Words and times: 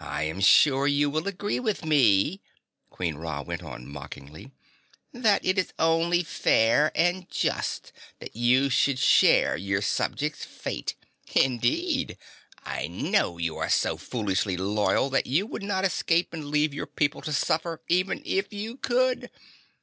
I 0.00 0.24
am 0.24 0.40
sure 0.42 0.86
you 0.86 1.08
will 1.08 1.26
agree 1.26 1.58
with 1.58 1.82
me," 1.82 2.42
Queen 2.90 3.14
Ra 3.14 3.40
went 3.40 3.62
on 3.62 3.86
mockingly, 3.86 4.50
"that 5.14 5.42
it 5.46 5.56
is 5.56 5.72
only 5.78 6.22
fair 6.24 6.92
and 6.94 7.26
just 7.30 7.90
that 8.18 8.36
you 8.36 8.68
should 8.68 8.98
share 8.98 9.56
your 9.56 9.80
subjects' 9.80 10.44
fate. 10.44 10.94
Indeed 11.34 12.18
I 12.66 12.86
know 12.86 13.38
you 13.38 13.56
are 13.56 13.70
so 13.70 13.96
foolishly 13.96 14.58
loyal 14.58 15.08
that 15.08 15.26
you 15.26 15.46
would 15.46 15.62
not 15.62 15.86
escape 15.86 16.34
and 16.34 16.50
leave 16.50 16.74
your 16.74 16.84
people 16.84 17.22
to 17.22 17.32
suffer 17.32 17.80
even 17.88 18.20
if 18.26 18.52
you 18.52 18.76
could. 18.76 19.30